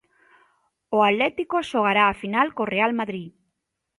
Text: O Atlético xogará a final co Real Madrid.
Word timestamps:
O 0.97 0.99
Atlético 1.09 1.57
xogará 1.69 2.03
a 2.07 2.17
final 2.21 2.47
co 2.55 2.69
Real 2.75 2.91
Madrid. 2.99 3.29